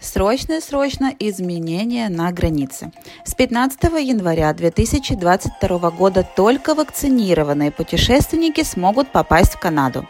Срочно-срочно 0.00 1.14
изменения 1.18 2.08
на 2.08 2.32
границе. 2.32 2.90
С 3.22 3.34
15 3.34 3.82
января 4.00 4.50
2022 4.54 5.90
года 5.90 6.26
только 6.36 6.74
вакцинированные 6.74 7.70
путешественники 7.70 8.62
смогут 8.62 9.12
попасть 9.12 9.54
в 9.54 9.60
Канаду. 9.60 10.08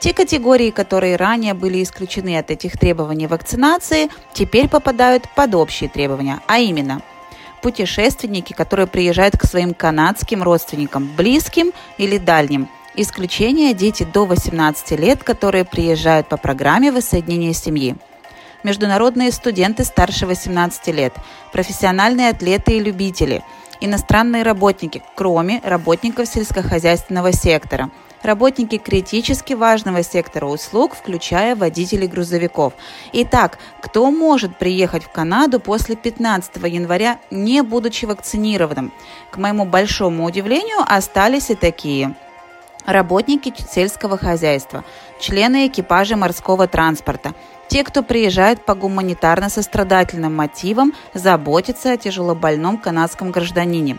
Те 0.00 0.12
категории, 0.12 0.70
которые 0.70 1.14
ранее 1.14 1.54
были 1.54 1.84
исключены 1.84 2.36
от 2.36 2.50
этих 2.50 2.78
требований 2.78 3.28
вакцинации, 3.28 4.08
теперь 4.32 4.68
попадают 4.68 5.28
под 5.36 5.54
общие 5.54 5.88
требования, 5.88 6.40
а 6.48 6.58
именно 6.58 7.00
путешественники, 7.62 8.52
которые 8.52 8.88
приезжают 8.88 9.36
к 9.36 9.44
своим 9.44 9.72
канадским 9.72 10.42
родственникам, 10.42 11.08
близким 11.16 11.72
или 11.96 12.18
дальним. 12.18 12.68
Исключение 12.96 13.72
дети 13.72 14.02
до 14.02 14.26
18 14.26 14.98
лет, 14.98 15.22
которые 15.22 15.64
приезжают 15.64 16.28
по 16.28 16.36
программе 16.36 16.90
воссоединения 16.90 17.52
семьи 17.52 17.96
международные 18.62 19.32
студенты 19.32 19.84
старше 19.84 20.26
18 20.26 20.88
лет, 20.88 21.14
профессиональные 21.52 22.30
атлеты 22.30 22.76
и 22.76 22.80
любители, 22.80 23.42
иностранные 23.80 24.42
работники, 24.42 25.02
кроме 25.14 25.60
работников 25.64 26.28
сельскохозяйственного 26.28 27.32
сектора, 27.32 27.90
работники 28.22 28.78
критически 28.78 29.52
важного 29.52 30.02
сектора 30.02 30.46
услуг, 30.46 30.94
включая 30.94 31.54
водителей 31.54 32.08
грузовиков. 32.08 32.72
Итак, 33.12 33.58
кто 33.80 34.10
может 34.10 34.58
приехать 34.58 35.04
в 35.04 35.10
Канаду 35.10 35.60
после 35.60 35.96
15 35.96 36.56
января, 36.64 37.18
не 37.30 37.62
будучи 37.62 38.04
вакцинированным? 38.04 38.92
К 39.30 39.36
моему 39.36 39.64
большому 39.64 40.24
удивлению, 40.24 40.78
остались 40.86 41.50
и 41.50 41.54
такие– 41.54 42.14
работники 42.88 43.52
сельского 43.70 44.16
хозяйства, 44.16 44.82
члены 45.20 45.66
экипажа 45.66 46.16
морского 46.16 46.66
транспорта, 46.66 47.34
те, 47.68 47.84
кто 47.84 48.02
приезжает 48.02 48.64
по 48.64 48.72
гуманитарно-сострадательным 48.72 50.34
мотивам, 50.34 50.94
заботиться 51.14 51.92
о 51.92 51.96
тяжелобольном 51.96 52.78
канадском 52.78 53.30
гражданине. 53.30 53.98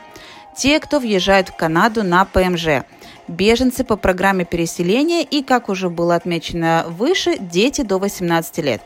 Те, 0.55 0.79
кто 0.79 0.99
въезжает 0.99 1.49
в 1.49 1.55
Канаду 1.55 2.03
на 2.03 2.25
ПМЖ. 2.25 2.83
Беженцы 3.27 3.83
по 3.83 3.95
программе 3.95 4.43
переселения 4.43 5.21
и, 5.21 5.43
как 5.43 5.69
уже 5.69 5.89
было 5.89 6.15
отмечено 6.15 6.85
выше, 6.89 7.37
дети 7.37 7.81
до 7.81 7.99
18 7.99 8.57
лет. 8.57 8.81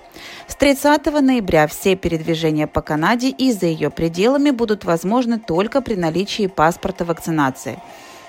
С 0.48 0.56
30 0.56 1.06
ноября 1.22 1.66
все 1.68 1.96
передвижения 1.96 2.68
по 2.68 2.82
Канаде 2.82 3.30
и 3.30 3.54
за 3.54 3.68
ее 3.68 3.90
пределами 3.90 4.52
будут 4.52 4.84
возможны 4.84 5.40
только 5.40 5.82
при 5.82 5.96
наличии 5.96 6.48
паспорта 6.48 7.06
вакцинации. 7.06 7.80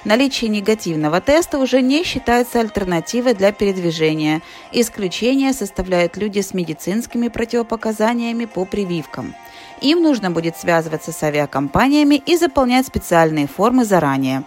Наличие 0.05 0.51
негативного 0.51 1.23
теста 1.23 1.59
уже 1.59 1.81
не 1.81 2.05
считается 2.05 2.61
альтернативой 2.61 3.33
для 3.33 3.53
передвижения. 3.53 4.43
Исключение 4.71 5.55
составляют 5.55 6.19
люди 6.19 6.41
с 6.41 6.53
медицинскими 6.53 7.29
противопоказаниями 7.29 8.45
по 8.45 8.67
прививкам. 8.67 9.35
Им 9.81 10.03
нужно 10.03 10.31
будет 10.31 10.59
связываться 10.59 11.11
с 11.11 11.23
авиакомпаниями 11.23 12.17
и 12.17 12.37
заполнять 12.37 12.87
специальные 12.87 13.47
формы 13.47 13.87
заранее. 13.87 14.45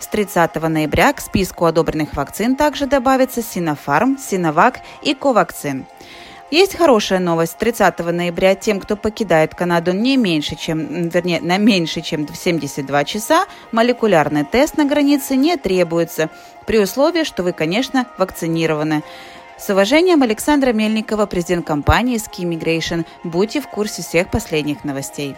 С 0.00 0.06
30 0.06 0.54
ноября 0.68 1.14
к 1.14 1.20
списку 1.20 1.64
одобренных 1.64 2.14
вакцин 2.14 2.54
также 2.54 2.86
добавятся 2.86 3.42
Синофарм, 3.42 4.18
Синовак 4.18 4.80
и 5.02 5.14
Ковакцин. 5.14 5.86
Есть 6.50 6.74
хорошая 6.76 7.20
новость. 7.20 7.58
30 7.58 7.98
ноября 8.00 8.56
тем, 8.56 8.80
кто 8.80 8.96
покидает 8.96 9.54
Канаду 9.54 9.92
не 9.92 10.16
меньше, 10.16 10.56
чем, 10.56 11.08
вернее, 11.08 11.40
на 11.40 11.58
меньше, 11.58 12.00
чем 12.00 12.26
72 12.26 13.04
часа, 13.04 13.46
молекулярный 13.70 14.44
тест 14.44 14.76
на 14.76 14.84
границе 14.84 15.36
не 15.36 15.56
требуется, 15.56 16.28
при 16.66 16.80
условии, 16.80 17.22
что 17.22 17.44
вы, 17.44 17.52
конечно, 17.52 18.06
вакцинированы. 18.18 19.04
С 19.58 19.70
уважением, 19.70 20.22
Александра 20.22 20.72
Мельникова, 20.72 21.26
президент 21.26 21.66
компании 21.66 22.16
Ski 22.16 22.44
Immigration. 22.44 23.04
Будьте 23.22 23.60
в 23.60 23.68
курсе 23.68 24.02
всех 24.02 24.30
последних 24.30 24.84
новостей. 24.84 25.36